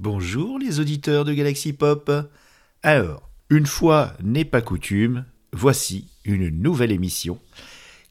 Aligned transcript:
Bonjour 0.00 0.58
les 0.58 0.80
auditeurs 0.80 1.24
de 1.24 1.32
Galaxy 1.32 1.72
Pop. 1.72 2.10
Alors, 2.82 3.30
une 3.48 3.64
fois 3.64 4.14
n'est 4.24 4.44
pas 4.44 4.60
coutume, 4.60 5.24
voici 5.52 6.08
une 6.24 6.48
nouvelle 6.48 6.90
émission 6.90 7.38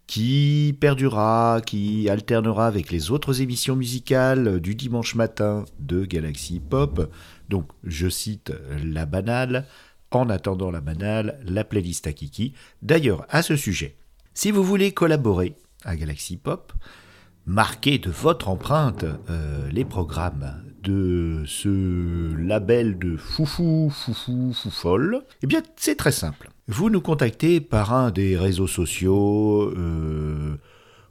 qui 0.08 0.78
perdurera, 0.80 1.60
qui 1.66 2.08
alternera 2.08 2.68
avec 2.68 2.90
les 2.90 3.12
autres 3.12 3.42
émissions 3.42 3.76
musicales 3.76 4.62
du 4.62 4.76
dimanche 4.76 5.16
matin 5.16 5.66
de 5.78 6.06
Galaxy 6.06 6.62
Pop. 6.62 7.12
Donc, 7.50 7.68
je 7.84 8.08
cite 8.08 8.54
la 8.82 9.06
banale, 9.06 9.68
en 10.10 10.30
attendant 10.30 10.72
la 10.72 10.80
banale, 10.80 11.38
la 11.44 11.66
playlist 11.66 12.08
à 12.08 12.14
Kiki. 12.14 12.54
D'ailleurs, 12.82 13.26
à 13.28 13.42
ce 13.42 13.58
sujet, 13.58 13.98
si 14.34 14.52
vous 14.52 14.64
voulez 14.64 14.94
collaborer 14.94 15.58
à 15.84 15.98
Galaxy 15.98 16.38
Pop, 16.38 16.72
marquez 17.46 17.98
de 17.98 18.10
votre 18.10 18.48
empreinte 18.48 19.04
euh, 19.30 19.70
les 19.70 19.84
programmes 19.84 20.64
de 20.84 21.44
ce 21.46 22.36
label 22.36 23.00
de 23.00 23.18
foufou, 23.18 23.90
foufou, 23.90 24.54
foufol. 24.54 25.22
Eh 25.42 25.48
bien, 25.48 25.64
c'est 25.76 25.96
très 25.96 26.12
simple. 26.12 26.50
Vous 26.68 26.90
nous 26.90 27.02
contactez 27.02 27.62
par 27.62 27.94
un 27.94 28.12
des 28.12 28.38
réseaux 28.38 28.68
sociaux 28.68 29.74
euh, 29.76 30.58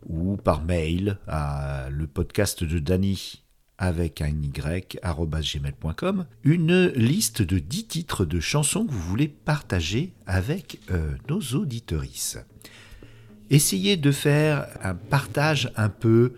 ou 0.06 0.36
par 0.36 0.62
mail 0.62 1.18
à 1.26 1.88
le 1.90 2.06
podcast 2.06 2.64
de 2.64 2.78
Dany 2.78 3.42
avec 3.78 4.22
un 4.22 4.28
y 4.28 4.50
gmail.com 4.50 6.26
une 6.44 6.86
liste 6.94 7.42
de 7.42 7.58
10 7.58 7.86
titres 7.86 8.24
de 8.24 8.38
chansons 8.38 8.86
que 8.86 8.92
vous 8.92 9.00
voulez 9.00 9.28
partager 9.28 10.12
avec 10.26 10.80
euh, 10.90 11.14
nos 11.28 11.40
auditorices. 11.54 12.38
Essayez 13.50 13.96
de 13.96 14.12
faire 14.12 14.68
un 14.82 14.94
partage 14.94 15.72
un 15.76 15.88
peu 15.88 16.34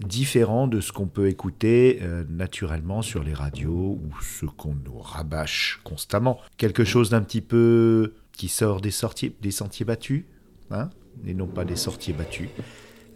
différent 0.00 0.66
de 0.66 0.80
ce 0.80 0.92
qu'on 0.92 1.06
peut 1.06 1.28
écouter 1.28 2.00
euh, 2.02 2.24
naturellement 2.28 3.02
sur 3.02 3.22
les 3.22 3.34
radios 3.34 3.98
ou 4.02 4.10
ce 4.22 4.46
qu'on 4.46 4.74
nous 4.84 4.98
rabâche 4.98 5.80
constamment. 5.84 6.40
Quelque 6.56 6.84
chose 6.84 7.10
d'un 7.10 7.22
petit 7.22 7.40
peu 7.40 8.14
qui 8.32 8.48
sort 8.48 8.80
des, 8.80 8.90
sorties, 8.90 9.34
des 9.40 9.50
sentiers 9.50 9.86
battus, 9.86 10.24
hein, 10.70 10.90
et 11.26 11.34
non 11.34 11.46
pas 11.46 11.64
des 11.64 11.76
sorties 11.76 12.12
battus. 12.12 12.48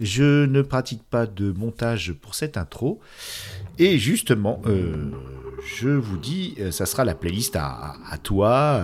Je 0.00 0.46
ne 0.46 0.62
pratique 0.62 1.02
pas 1.02 1.26
de 1.26 1.52
montage 1.52 2.14
pour 2.14 2.34
cette 2.34 2.56
intro. 2.56 3.00
Et 3.78 3.98
justement, 3.98 4.62
euh, 4.66 5.10
je 5.78 5.90
vous 5.90 6.16
dis, 6.16 6.54
euh, 6.58 6.70
ça 6.70 6.86
sera 6.86 7.04
la 7.04 7.14
playlist 7.14 7.56
à, 7.56 7.94
toi. 8.22 8.82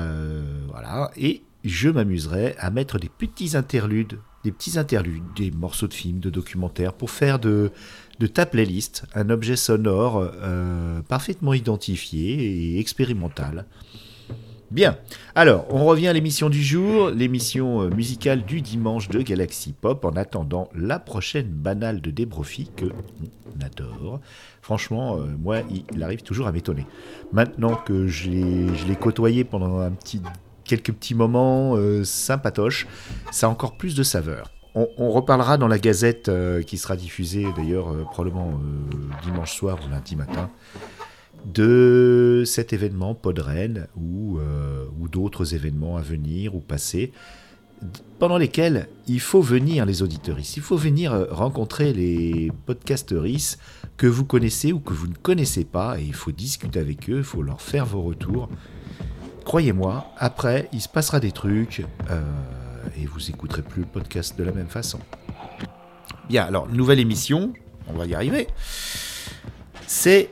voilà. 0.69 1.11
Et 1.17 1.43
je 1.65 1.89
m'amuserai 1.89 2.55
à 2.59 2.71
mettre 2.71 2.99
des 2.99 3.09
petits 3.09 3.57
interludes 3.57 4.19
des 4.45 4.53
petits 4.53 4.79
interludes, 4.79 5.25
des 5.35 5.51
morceaux 5.51 5.89
de 5.89 5.95
films, 5.95 6.21
de 6.21 6.31
documentaires, 6.31 6.93
pour 6.93 7.11
faire 7.11 7.39
de, 7.39 7.71
ta 8.33 8.47
playlist 8.47 9.05
un 9.15 9.31
objet 9.31 9.57
sonore 9.57 10.19
euh, 10.43 11.03
parfaitement 11.03 11.53
identifié 11.53 12.75
et 12.75 12.79
expérimental. 12.79 13.67
Bien, 14.73 14.99
alors 15.37 15.65
on 15.71 15.85
revient 15.85 16.09
à 16.09 16.13
l'émission 16.13 16.51
du 16.51 16.61
jour, 16.61 17.11
l'émission 17.11 17.83
euh, 17.83 17.89
musicale 17.89 18.45
du 18.45 18.61
dimanche 18.61 19.09
de 19.09 19.23
Galaxy 19.23 19.73
Pop, 19.73 20.05
en 20.05 20.17
attendant 20.17 20.69
la 20.75 20.99
prochaine 20.99 21.47
banale 21.47 22.01
de 22.01 22.11
Débrofi 22.11 22.69
que 22.75 22.87
on 22.87 23.65
adore. 23.65 24.21
Franchement, 24.63 25.19
euh, 25.19 25.27
moi, 25.39 25.59
il 25.93 26.03
arrive 26.03 26.23
toujours 26.23 26.49
à 26.49 26.53
m'étonner. 26.53 26.85
Maintenant 27.33 27.77
que 27.77 28.09
je 28.09 28.29
l'ai 28.31 28.97
côtoyé 28.97 29.45
pendant 29.45 29.79
un 29.79 29.93
petit 29.93 30.21
quelques 30.67 30.93
petits 30.93 31.15
moments 31.15 31.77
euh, 31.77 32.05
sympatoches, 32.05 32.87
ça 33.31 33.47
a 33.47 33.51
encore 33.51 33.77
plus 33.77 33.95
de 33.95 34.03
saveur. 34.03 34.51
On, 34.75 35.11
reparlera 35.11 35.57
dans 35.57 35.69
la 35.69 35.79
gazette 35.79 36.29
euh, 36.29 36.61
qui 36.61 36.77
sera 36.77 36.97
diffusée 36.97 37.47
d'ailleurs 37.57 37.91
euh, 37.91 38.03
probablement 38.03 38.61
dimanche 39.25 39.57
soir 39.57 39.79
ou 39.87 39.91
lundi 39.91 40.17
matin 40.17 40.51
de 41.47 42.43
cet 42.45 42.75
événement 42.75 43.15
Podren 43.15 43.87
ou, 43.97 44.39
d'autres 45.11 45.55
événements 45.55 45.97
à 45.97 46.03
venir 46.03 46.55
ou 46.55 46.61
passer 46.61 47.13
pendant 48.19 48.37
lesquels 48.37 48.89
il 49.07 49.21
faut 49.21 49.41
venir 49.41 49.87
les 49.87 50.03
auditeuristes, 50.03 50.57
il 50.59 50.63
faut 50.63 50.77
venir 50.77 51.27
rencontrer 51.31 51.95
les 51.95 52.51
podcasteristes 52.67 53.59
que 53.97 54.07
vous 54.07 54.25
connaissez 54.25 54.73
ou 54.73 54.81
que 54.81 54.93
vous 54.93 55.07
ne 55.07 55.15
connaissez 55.15 55.65
pas 55.65 55.99
et 55.99 56.03
il 56.03 56.15
faut 56.15 56.33
discuter 56.33 56.81
avec 56.81 57.09
eux, 57.09 57.19
il 57.19 57.25
faut 57.25 57.43
leur 57.43 57.63
faire 57.63 57.87
vos 57.87 58.03
retours 58.03 58.51
croyez-moi, 59.47 60.05
après, 60.19 60.69
il 60.73 60.81
se 60.81 60.89
passera 60.89 61.21
des 61.21 61.31
trucs 61.31 61.87
euh, 62.11 62.21
et 63.01 63.07
vous 63.07 63.31
écouterez 63.31 63.63
plus 63.63 63.83
le 63.83 63.87
podcast 63.87 64.37
de 64.37 64.43
la 64.43 64.51
même 64.51 64.67
façon. 64.67 64.99
Bien, 66.29 66.45
alors, 66.45 66.69
nouvelle 66.69 66.99
émission, 66.99 67.53
on 67.87 67.97
va 67.97 68.07
y 68.07 68.15
arriver. 68.15 68.49
C'est 69.87 70.31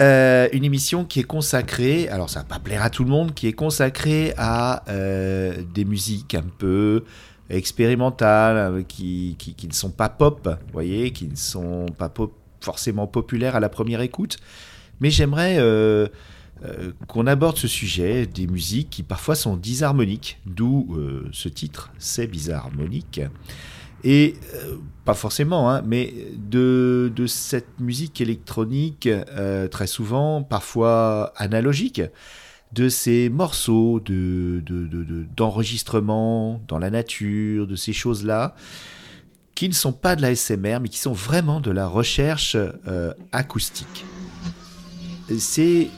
euh, 0.00 0.48
une 0.52 0.64
émission 0.64 1.04
qui 1.04 1.20
est 1.20 1.24
consacrée, 1.24 2.08
alors 2.08 2.28
ça 2.28 2.40
va 2.40 2.46
pas 2.46 2.58
plaire 2.58 2.82
à 2.82 2.90
tout 2.90 3.04
le 3.04 3.10
monde, 3.10 3.32
qui 3.32 3.46
est 3.46 3.52
consacrée 3.52 4.34
à 4.36 4.82
euh, 4.88 5.62
des 5.72 5.84
musiques 5.84 6.34
un 6.34 6.42
peu 6.58 7.04
expérimentales, 7.50 8.84
qui, 8.88 9.36
qui, 9.38 9.68
ne 9.68 9.72
sont 9.72 9.90
pas 9.90 10.08
pop, 10.08 10.48
vous 10.48 10.72
voyez, 10.72 11.12
qui 11.12 11.28
ne 11.28 11.36
sont 11.36 11.86
pas 11.96 12.12
forcément 12.60 13.06
populaires 13.06 13.54
à 13.54 13.60
la 13.60 13.68
première 13.68 14.00
écoute. 14.00 14.36
Mais 15.00 15.10
j'aimerais 15.10 15.58
euh, 16.64 16.90
qu'on 17.06 17.28
aborde 17.28 17.56
ce 17.56 17.68
sujet 17.68 18.26
des 18.26 18.48
musiques 18.48 18.90
qui 18.90 19.04
parfois 19.04 19.36
sont 19.36 19.56
disharmoniques, 19.56 20.40
d'où 20.44 20.92
euh, 20.96 21.28
ce 21.30 21.48
titre, 21.48 21.92
c'est 21.98 22.26
bizarharmonique. 22.26 23.20
Et 24.02 24.34
euh, 24.54 24.78
pas 25.04 25.14
forcément, 25.14 25.70
hein, 25.70 25.82
mais 25.86 26.12
de, 26.36 27.12
cette 27.28 27.78
musique 27.78 28.20
électronique, 28.20 29.08
très 29.70 29.86
souvent, 29.86 30.42
parfois 30.42 31.32
analogique, 31.36 32.02
de 32.72 32.88
ces 32.88 33.28
morceaux 33.28 34.00
d'enregistrement 34.00 36.54
de, 36.54 36.60
dans 36.66 36.78
la 36.78 36.90
nature, 36.90 37.68
de 37.68 37.76
ces 37.76 37.92
choses-là, 37.92 38.56
qui 39.54 39.68
ne 39.68 39.74
sont 39.74 39.92
pas 39.92 40.16
de 40.16 40.22
la 40.22 40.34
SMR, 40.34 40.80
mais 40.80 40.88
qui 40.88 40.98
sont 40.98 41.12
vraiment 41.12 41.60
de 41.60 41.70
la 41.70 41.86
recherche 41.86 42.56
acoustique. 43.32 44.04
C'est 45.38 45.88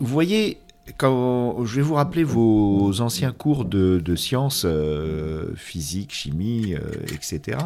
vous 0.00 0.06
voyez, 0.06 0.60
quand 0.96 1.64
je 1.64 1.76
vais 1.76 1.82
vous 1.82 1.94
rappeler 1.94 2.24
vos 2.24 3.00
anciens 3.00 3.32
cours 3.32 3.64
de, 3.64 4.16
sciences, 4.16 4.64
euh, 4.64 5.54
physique, 5.56 6.12
chimie, 6.12 6.74
euh, 6.74 6.90
etc., 7.12 7.58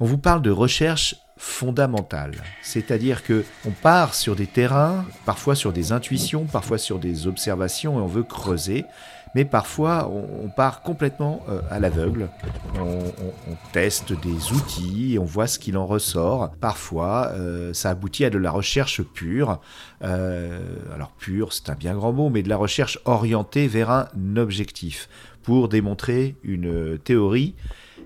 on 0.00 0.06
vous 0.06 0.18
parle 0.18 0.42
de 0.42 0.50
recherche 0.50 1.16
fondamentale. 1.36 2.34
C'est-à-dire 2.62 3.24
que 3.24 3.44
on 3.66 3.70
part 3.70 4.14
sur 4.14 4.36
des 4.36 4.46
terrains, 4.46 5.04
parfois 5.26 5.54
sur 5.54 5.72
des 5.72 5.92
intuitions, 5.92 6.44
parfois 6.44 6.78
sur 6.78 6.98
des 6.98 7.26
observations, 7.26 7.98
et 7.98 8.02
on 8.02 8.06
veut 8.06 8.22
creuser 8.22 8.84
mais 9.34 9.44
parfois 9.44 10.10
on, 10.10 10.48
part 10.48 10.82
complètement 10.82 11.44
euh, 11.48 11.60
à 11.70 11.80
l'aveugle. 11.80 12.28
On, 12.78 13.00
teste 13.72 14.12
des 14.12 14.52
outils 14.52 15.16
on 15.18 15.24
voit 15.24 15.46
ce 15.46 15.58
qu'il 15.58 15.78
en 15.78 15.86
ressort. 15.86 16.50
Parfois, 16.60 17.32
euh, 17.32 17.72
ça 17.72 17.90
aboutit 17.90 18.24
à 18.24 18.30
de 18.30 18.38
la 18.38 18.50
recherche 18.50 19.02
pure. 19.02 19.60
Euh, 20.02 20.60
alors 20.94 21.10
pure, 21.12 21.52
c'est 21.52 21.70
un 21.70 21.74
bien 21.74 21.94
grand 21.94 22.12
mot, 22.12 22.28
mais 22.28 22.42
de 22.42 22.48
la 22.48 22.56
recherche 22.56 22.98
orientée 23.04 23.68
vers 23.68 23.90
un 23.90 24.08
objectif 24.36 25.08
pour 25.42 25.68
démontrer 25.68 26.36
une 26.42 26.98
théorie 26.98 27.54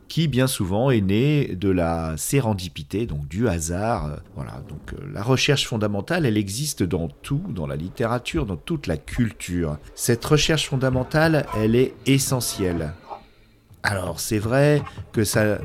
qui 0.08 0.28
bien 0.28 0.46
souvent 0.46 0.90
est 0.90 1.00
né 1.00 1.54
de 1.54 1.68
la 1.68 2.16
sérendipité, 2.16 3.06
donc 3.06 3.26
du 3.28 3.48
hasard. 3.48 4.06
Euh, 4.06 4.16
voilà, 4.34 4.62
donc 4.68 4.92
euh, 4.92 4.96
la 5.12 5.22
recherche 5.22 5.66
fondamentale, 5.66 6.26
elle 6.26 6.36
existe 6.36 6.82
dans 6.82 7.08
tout, 7.08 7.42
dans 7.48 7.66
la 7.66 7.76
littérature, 7.76 8.46
dans 8.46 8.56
toute 8.56 8.86
la 8.86 8.96
culture. 8.96 9.78
Cette 9.94 10.24
recherche 10.24 10.68
fondamentale, 10.68 11.46
elle 11.56 11.74
est 11.74 11.94
essentielle. 12.06 12.92
Alors 13.82 14.18
c'est 14.18 14.38
vrai 14.38 14.82
que 15.12 15.22
ça, 15.22 15.58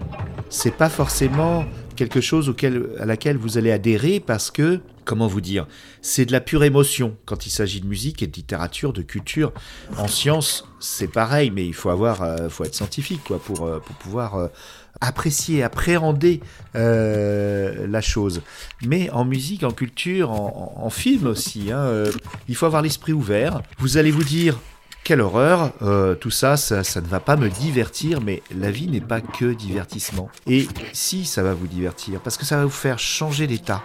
c'est 0.49 0.75
pas 0.75 0.89
forcément 0.89 1.65
quelque 1.95 2.21
chose 2.21 2.49
auquel, 2.49 2.89
à 2.99 3.05
laquelle 3.05 3.37
vous 3.37 3.57
allez 3.57 3.71
adhérer 3.71 4.19
parce 4.19 4.51
que, 4.51 4.79
comment 5.05 5.27
vous 5.27 5.41
dire, 5.41 5.67
c'est 6.01 6.25
de 6.25 6.31
la 6.31 6.41
pure 6.41 6.63
émotion 6.63 7.17
quand 7.25 7.45
il 7.45 7.49
s'agit 7.49 7.81
de 7.81 7.87
musique 7.87 8.23
et 8.23 8.27
de 8.27 8.35
littérature, 8.35 8.93
de 8.93 9.01
culture. 9.01 9.51
En 9.97 10.07
science, 10.07 10.65
c'est 10.79 11.07
pareil, 11.07 11.51
mais 11.51 11.65
il 11.65 11.73
faut 11.73 11.89
avoir, 11.89 12.21
euh, 12.21 12.49
faut 12.49 12.63
être 12.63 12.75
scientifique 12.75 13.21
quoi 13.25 13.39
pour, 13.39 13.65
euh, 13.65 13.79
pour 13.79 13.95
pouvoir 13.95 14.35
euh, 14.35 14.47
apprécier, 14.99 15.63
appréhender 15.63 16.41
la 16.73 18.01
chose. 18.01 18.41
Mais 18.85 19.09
en 19.11 19.25
musique, 19.25 19.63
en 19.63 19.71
culture, 19.71 20.31
en, 20.31 20.89
film 20.89 21.27
aussi, 21.27 21.71
hein, 21.71 22.03
il 22.47 22.55
faut 22.55 22.65
avoir 22.65 22.81
l'esprit 22.81 23.13
ouvert. 23.13 23.61
Vous 23.79 23.97
allez 23.97 24.11
vous 24.11 24.23
dire, 24.23 24.59
quelle 25.03 25.21
horreur, 25.21 25.73
tout 26.19 26.29
ça, 26.29 26.55
ça, 26.55 26.81
ne 27.01 27.07
va 27.07 27.19
pas 27.19 27.35
me 27.35 27.49
divertir, 27.49 28.21
mais 28.21 28.43
la 28.55 28.69
vie 28.69 28.87
n'est 28.87 29.01
pas 29.01 29.21
que 29.21 29.53
divertissement. 29.53 30.29
Et 30.45 30.67
si 30.93 31.25
ça 31.25 31.41
va 31.41 31.55
vous 31.55 31.67
divertir, 31.67 32.19
parce 32.19 32.37
que 32.37 32.45
ça 32.45 32.57
va 32.57 32.65
vous 32.65 32.69
faire 32.69 32.99
changer 32.99 33.47
d'état, 33.47 33.81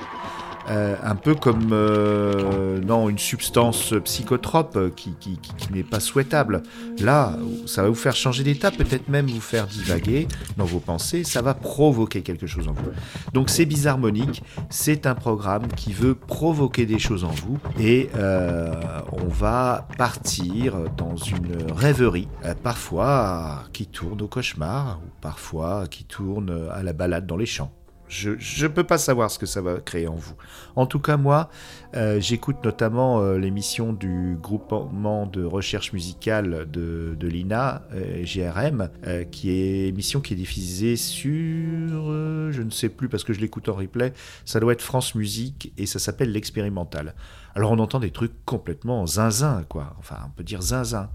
euh, 0.68 0.96
un 1.02 1.14
peu 1.14 1.34
comme 1.34 1.70
euh, 1.72 2.80
non, 2.80 3.08
une 3.08 3.18
substance 3.18 3.94
psychotrope 4.04 4.94
qui, 4.94 5.14
qui, 5.20 5.38
qui 5.38 5.72
n'est 5.72 5.82
pas 5.82 6.00
souhaitable. 6.00 6.62
Là, 7.00 7.36
ça 7.66 7.82
va 7.82 7.88
vous 7.88 7.94
faire 7.94 8.16
changer 8.16 8.44
d'état, 8.44 8.70
peut-être 8.70 9.08
même 9.08 9.26
vous 9.26 9.40
faire 9.40 9.66
divaguer 9.66 10.28
dans 10.56 10.64
vos 10.64 10.80
pensées, 10.80 11.24
ça 11.24 11.42
va 11.42 11.54
provoquer 11.54 12.22
quelque 12.22 12.46
chose 12.46 12.68
en 12.68 12.72
vous. 12.72 12.90
Donc 13.32 13.50
c'est 13.50 13.66
Bizarmonique, 13.66 14.42
c'est 14.70 15.06
un 15.06 15.14
programme 15.14 15.68
qui 15.68 15.92
veut 15.92 16.14
provoquer 16.14 16.86
des 16.86 16.98
choses 16.98 17.24
en 17.24 17.30
vous 17.30 17.58
et 17.78 18.08
euh, 18.16 18.72
on 19.12 19.28
va 19.28 19.86
partir 19.98 20.74
dans 20.96 21.16
une 21.16 21.56
rêverie, 21.74 22.28
euh, 22.44 22.54
parfois 22.60 23.64
qui 23.72 23.86
tourne 23.86 24.22
au 24.22 24.28
cauchemar 24.28 25.00
ou 25.04 25.10
parfois 25.20 25.86
qui 25.88 26.04
tourne 26.04 26.68
à 26.72 26.82
la 26.82 26.92
balade 26.92 27.26
dans 27.26 27.36
les 27.36 27.46
champs. 27.46 27.72
Je 28.08 28.30
ne 28.30 28.68
peux 28.68 28.84
pas 28.84 28.98
savoir 28.98 29.30
ce 29.30 29.38
que 29.38 29.46
ça 29.46 29.60
va 29.60 29.80
créer 29.80 30.06
en 30.06 30.14
vous. 30.14 30.34
En 30.76 30.86
tout 30.86 31.00
cas, 31.00 31.16
moi, 31.16 31.50
euh, 31.94 32.20
j'écoute 32.20 32.56
notamment 32.64 33.20
euh, 33.20 33.36
l'émission 33.36 33.92
du 33.92 34.36
groupement 34.40 35.26
de 35.26 35.42
recherche 35.42 35.92
musicale 35.92 36.70
de, 36.70 37.16
l'INA, 37.20 37.82
euh, 37.92 38.22
GRM, 38.24 38.90
qui 39.30 39.50
est 39.50 39.88
émission 39.88 40.20
qui 40.20 40.34
est 40.34 40.36
diffusée 40.36 40.96
sur, 40.96 42.12
je 42.52 42.62
ne 42.62 42.70
sais 42.70 42.88
plus 42.88 43.08
parce 43.08 43.24
que 43.24 43.32
je 43.32 43.40
l'écoute 43.40 43.68
en 43.68 43.74
replay, 43.74 44.12
ça 44.44 44.60
doit 44.60 44.72
être 44.72 44.82
France 44.82 45.14
Musique 45.14 45.72
et 45.76 45.86
ça 45.86 45.98
s'appelle 45.98 46.30
l'expérimental. 46.30 47.14
Alors 47.54 47.72
on 47.72 47.78
entend 47.78 47.98
des 47.98 48.10
trucs 48.10 48.44
complètement 48.44 49.06
zinzin, 49.06 49.64
quoi. 49.68 49.94
Enfin, 49.98 50.16
on 50.26 50.30
peut 50.30 50.44
dire 50.44 50.62
zinzin. 50.62 51.10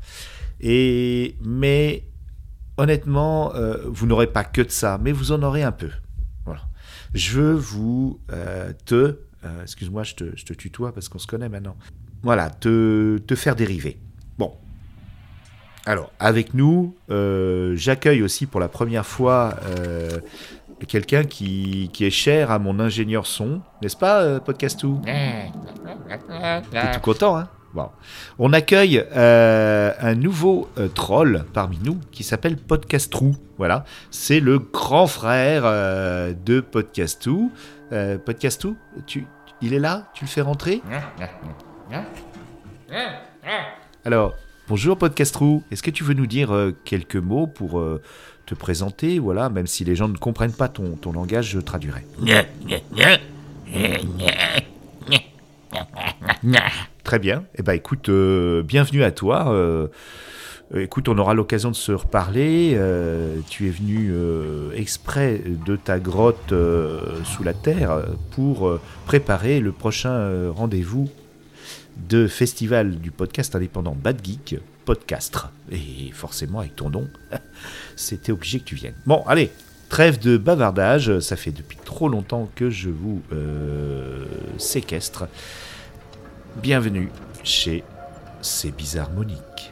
Et 0.59 1.37
mais 1.41 2.03
honnêtement, 2.77 3.53
vous 3.85 4.07
n'aurez 4.07 4.27
pas 4.27 4.44
que 4.44 4.61
de 4.61 4.71
ça, 4.71 4.99
mais 5.01 5.11
vous 5.11 5.31
en 5.31 5.41
aurez 5.44 5.63
un 5.63 5.71
peu. 5.71 5.89
Je 7.13 7.39
veux 7.39 7.53
vous 7.53 8.19
euh, 8.31 8.71
te, 8.85 9.17
euh, 9.43 9.61
excuse-moi, 9.61 10.03
je 10.03 10.15
te, 10.15 10.23
je 10.35 10.45
te, 10.45 10.53
tutoie 10.53 10.93
parce 10.93 11.09
qu'on 11.09 11.19
se 11.19 11.27
connaît 11.27 11.49
maintenant. 11.49 11.75
Voilà, 12.23 12.49
te, 12.49 13.17
te 13.17 13.35
faire 13.35 13.55
dériver. 13.55 13.97
Bon. 14.37 14.53
Alors, 15.85 16.11
avec 16.19 16.53
nous, 16.53 16.95
euh, 17.09 17.75
j'accueille 17.75 18.21
aussi 18.21 18.45
pour 18.45 18.59
la 18.59 18.69
première 18.69 19.05
fois 19.05 19.55
quelqu'un 20.87 21.23
qui, 21.23 21.89
qui, 21.93 22.05
est 22.05 22.11
cher 22.11 22.49
à 22.49 22.59
mon 22.59 22.79
ingénieur 22.79 23.27
son, 23.27 23.61
n'est-ce 23.81 23.97
pas, 23.97 24.39
Podcastou 24.39 25.01
T'es 25.05 25.51
tout 26.93 26.99
content, 27.01 27.37
hein? 27.37 27.49
On 28.39 28.53
accueille 28.53 29.06
euh, 29.13 29.94
un 30.00 30.15
nouveau 30.15 30.69
euh, 30.77 30.88
troll 30.88 31.45
parmi 31.53 31.79
nous 31.83 32.00
qui 32.12 32.23
s'appelle 32.23 32.57
Podcastrou. 32.57 33.35
Voilà, 33.57 33.85
c'est 34.09 34.39
le 34.39 34.59
grand 34.59 35.07
frère 35.07 35.63
euh, 35.65 36.33
de 36.33 36.59
Podcastou. 36.59 37.51
Podcastou, 38.25 38.77
tu, 39.06 39.27
il 39.62 39.73
est 39.73 39.79
là? 39.79 40.07
Tu 40.13 40.23
le 40.23 40.29
fais 40.29 40.41
rentrer? 40.41 40.81
Alors, 44.06 44.33
bonjour 44.69 44.97
Podcastrou. 44.97 45.63
Est-ce 45.71 45.83
que 45.83 45.91
tu 45.91 46.06
veux 46.06 46.13
nous 46.13 46.25
dire 46.25 46.71
quelques 46.85 47.18
mots 47.18 47.47
pour 47.47 47.83
te 48.45 48.56
présenter? 48.56 49.19
Voilà, 49.19 49.50
même 49.50 49.68
si 49.68 49.83
les 49.83 49.97
gens 49.97 50.07
ne 50.07 50.18
comprennent 50.18 50.53
pas 50.53 50.69
ton, 50.69 50.95
ton 50.95 51.12
langage, 51.12 51.50
je 51.50 51.59
traduirai. 51.59 52.06
Très 57.11 57.19
bien. 57.19 57.43
Eh 57.55 57.61
ben, 57.61 57.73
écoute, 57.73 58.07
euh, 58.07 58.63
bienvenue 58.63 59.03
à 59.03 59.11
toi. 59.11 59.51
Euh, 59.51 59.87
écoute, 60.73 61.09
on 61.09 61.17
aura 61.17 61.33
l'occasion 61.33 61.69
de 61.69 61.75
se 61.75 61.91
reparler. 61.91 62.71
Euh, 62.75 63.41
tu 63.49 63.67
es 63.67 63.69
venu 63.69 64.13
exprès 64.73 65.41
de 65.65 65.75
ta 65.75 65.99
grotte 65.99 66.53
sous 67.25 67.43
la 67.43 67.53
terre 67.53 68.05
pour 68.33 68.79
préparer 69.05 69.59
le 69.59 69.73
prochain 69.73 70.49
rendez-vous 70.51 71.09
de 72.07 72.27
festival 72.27 72.95
du 72.95 73.11
podcast 73.11 73.57
indépendant 73.57 73.93
Bad 73.93 74.25
Geek, 74.25 74.55
Podcastre. 74.85 75.51
Et 75.69 76.11
forcément, 76.13 76.59
avec 76.59 76.77
ton 76.77 76.89
nom, 76.89 77.09
c'était 77.97 78.31
obligé 78.31 78.61
que 78.61 78.63
tu 78.63 78.75
viennes. 78.75 78.95
Bon, 79.05 79.21
allez, 79.27 79.51
Trêve 79.89 80.19
de 80.19 80.37
bavardage, 80.37 81.19
ça 81.19 81.35
fait 81.35 81.51
depuis 81.51 81.77
trop 81.83 82.07
longtemps 82.07 82.49
que 82.55 82.69
je 82.69 82.89
vous 82.89 83.21
séquestre. 84.57 85.27
Bienvenue 86.57 87.09
chez 87.44 87.83
C'est 88.42 88.71
Bizarre 88.71 89.09
Monique. 89.12 89.70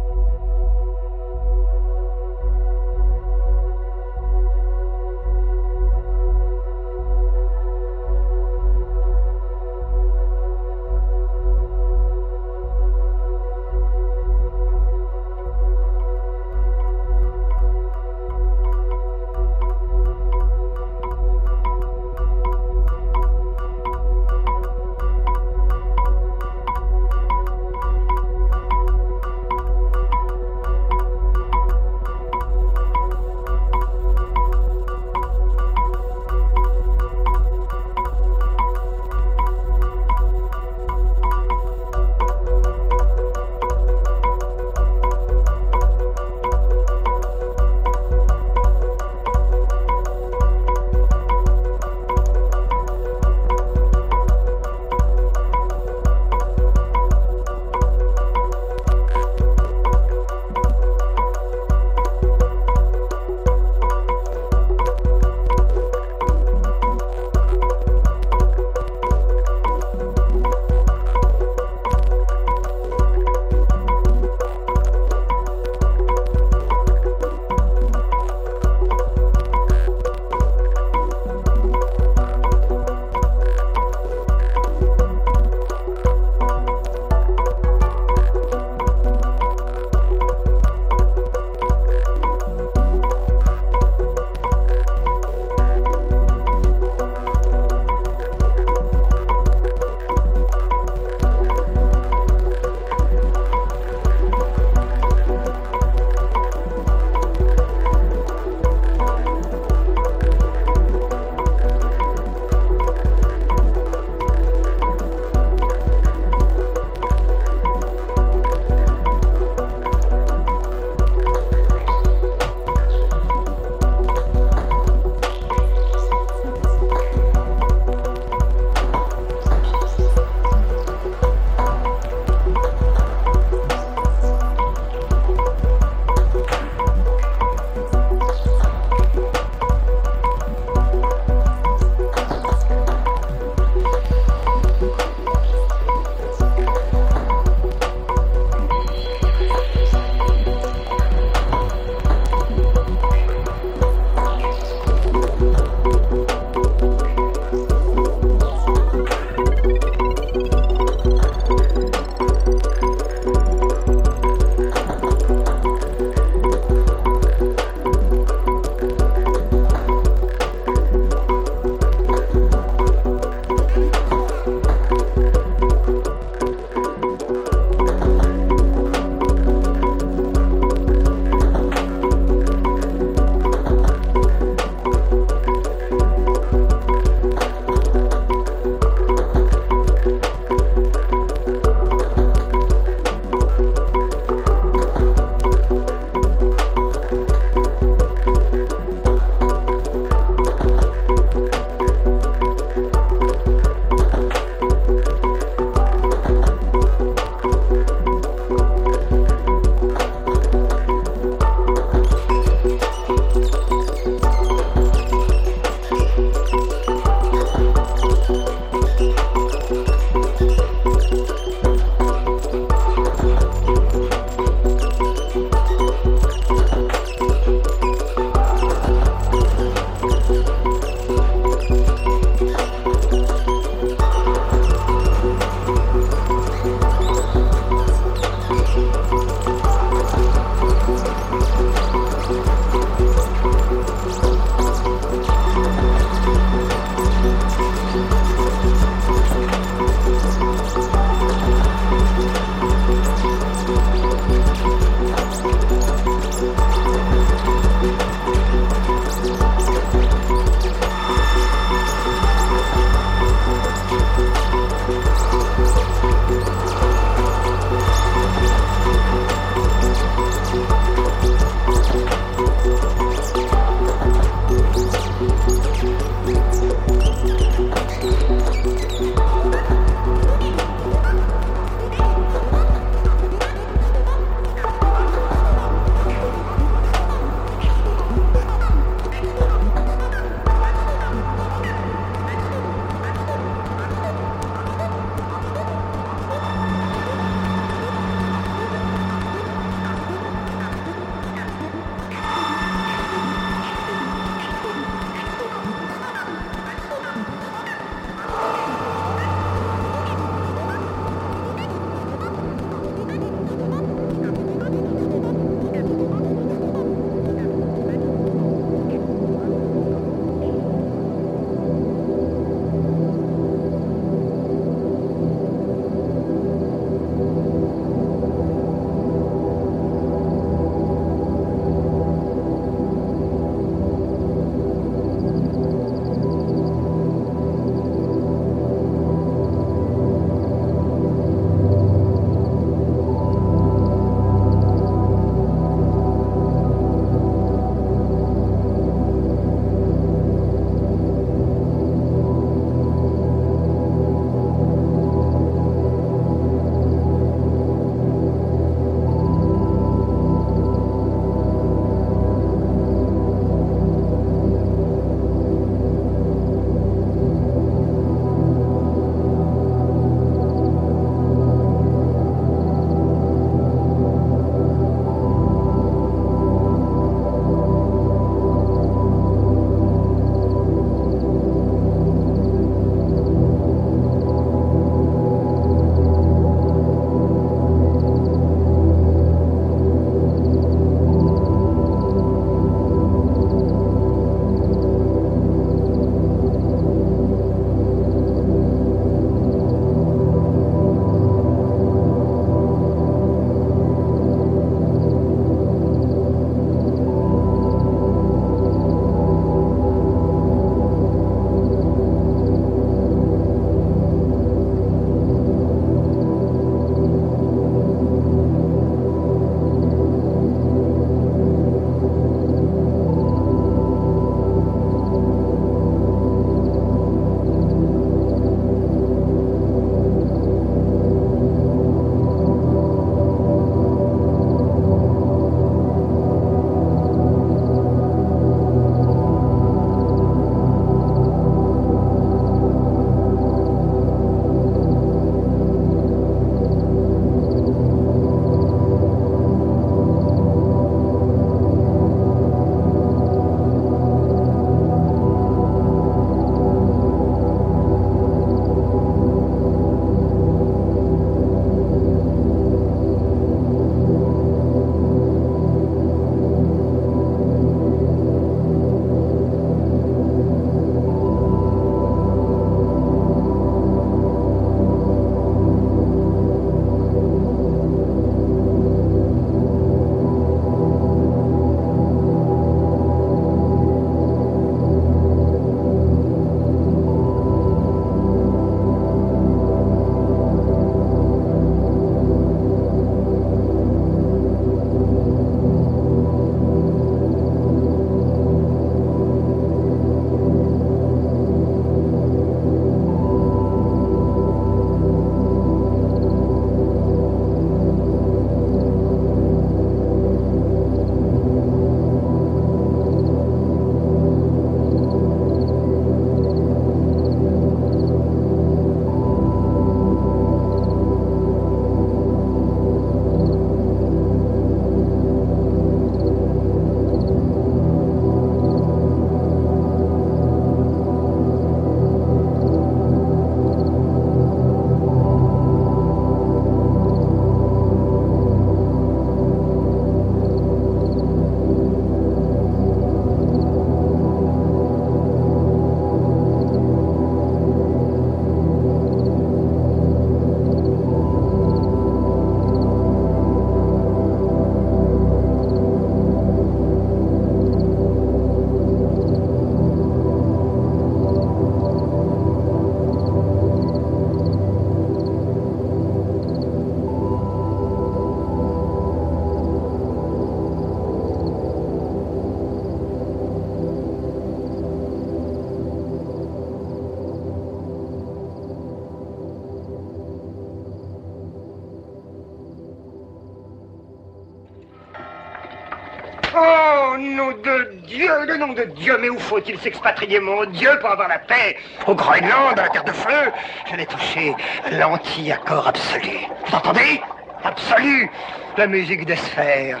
le 588.48 588.56
nom 588.56 588.72
de 588.72 588.82
Dieu, 588.84 589.16
mais 589.20 589.28
où 589.28 589.38
faut-il 589.38 589.78
s'expatrier, 589.78 590.40
mon 590.40 590.64
Dieu, 590.64 590.90
pour 591.00 591.10
avoir 591.10 591.28
la 591.28 591.38
paix? 591.38 591.76
Au 592.06 592.14
Groenland, 592.14 592.78
à 592.78 592.84
la 592.84 592.88
Terre 592.88 593.04
de 593.04 593.12
Feu. 593.12 593.52
J'allais 593.88 594.06
toucher 594.06 594.54
l'anti-accord 594.90 595.86
absolu. 595.86 596.38
Vous 596.66 596.74
entendez 596.74 597.20
Absolu. 597.62 598.30
La 598.76 598.86
musique 598.86 599.26
des 599.26 599.36
sphères. 599.36 600.00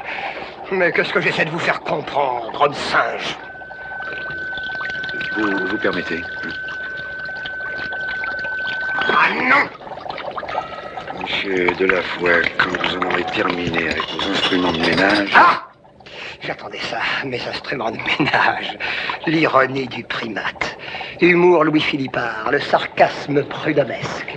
Mais 0.70 0.92
qu'est-ce 0.92 1.12
que 1.12 1.20
j'essaie 1.20 1.44
de 1.44 1.50
vous 1.50 1.58
faire 1.58 1.80
comprendre, 1.80 2.60
homme 2.60 2.74
singe? 2.74 3.36
Vous, 5.36 5.66
vous 5.66 5.78
permettez? 5.78 6.22
Ah 9.08 9.30
non! 9.34 11.20
Monsieur 11.20 11.66
Delavoye, 11.78 12.48
quand 12.56 12.70
vous 12.70 12.96
en 12.96 13.10
aurez 13.10 13.24
terminé 13.24 13.90
avec 13.90 14.02
vos 14.10 14.30
instruments 14.30 14.72
de 14.72 14.78
ménage... 14.78 15.30
Ah 15.34 15.67
J'attendais 16.40 16.78
ça, 16.78 16.98
mes 17.24 17.40
instruments 17.46 17.90
de 17.90 17.96
ménage. 17.98 18.78
L'ironie 19.26 19.86
du 19.86 20.04
primate. 20.04 20.78
Humour 21.20 21.64
Louis-Philippard, 21.64 22.50
le 22.52 22.60
sarcasme 22.60 23.42
prudhomesque. 23.44 24.36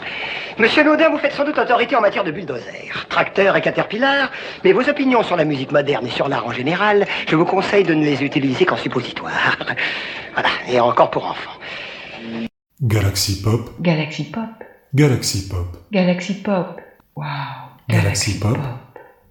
Monsieur 0.57 0.83
Naudin, 0.83 1.09
vous 1.09 1.17
faites 1.17 1.33
sans 1.33 1.45
doute 1.45 1.57
autorité 1.57 1.95
en 1.95 2.01
matière 2.01 2.23
de 2.23 2.31
bulldozer, 2.31 2.91
tracteur 3.09 3.55
et 3.55 3.61
caterpillar, 3.61 4.29
mais 4.63 4.73
vos 4.73 4.87
opinions 4.87 5.23
sur 5.23 5.35
la 5.37 5.45
musique 5.45 5.71
moderne 5.71 6.05
et 6.05 6.09
sur 6.09 6.27
l'art 6.27 6.45
en 6.45 6.51
général, 6.51 7.07
je 7.27 7.35
vous 7.35 7.45
conseille 7.45 7.83
de 7.83 7.93
ne 7.93 8.03
les 8.03 8.23
utiliser 8.23 8.65
qu'en 8.65 8.77
suppositoire. 8.77 9.57
Voilà, 10.33 10.49
et 10.69 10.79
encore 10.79 11.11
pour 11.11 11.25
enfants. 11.25 11.51
Galaxy 12.81 13.41
Pop, 13.41 13.69
Galaxy 13.79 14.23
Pop. 14.25 14.49
Galaxy 14.93 15.47
Pop, 15.47 15.77
Galaxy 15.91 16.41
Pop. 16.41 16.81
Wow. 17.15 17.25
Galaxy 17.89 18.39
Pop. 18.39 18.57
Pop. 18.57 18.90